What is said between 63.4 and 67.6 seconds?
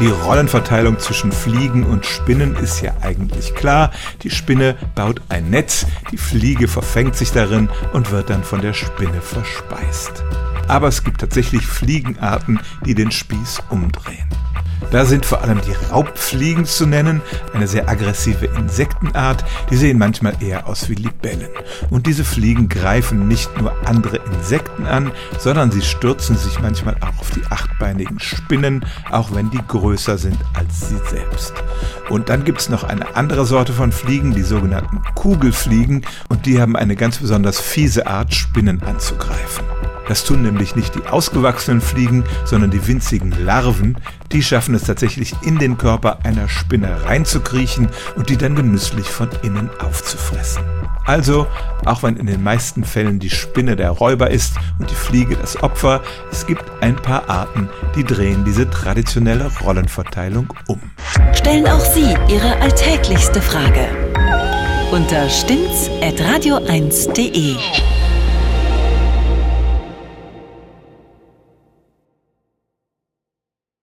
Frage unter stimmtz.radio1.de.